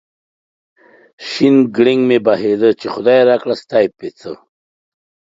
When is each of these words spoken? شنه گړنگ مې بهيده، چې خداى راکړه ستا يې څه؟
شنه 1.27 1.61
گړنگ 1.75 2.01
مې 2.09 2.17
بهيده، 2.25 2.69
چې 2.79 2.87
خداى 2.93 3.19
راکړه 3.29 3.55
ستا 3.61 3.77
يې 3.83 4.09
څه؟ 4.19 4.31